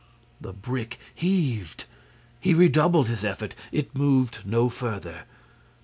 The 0.41 0.51
brick 0.51 0.97
heaved. 1.13 1.83
He 2.39 2.55
redoubled 2.55 3.07
his 3.07 3.23
effort; 3.23 3.53
it 3.71 3.95
moved 3.95 4.39
no 4.43 4.67
further. 4.67 5.25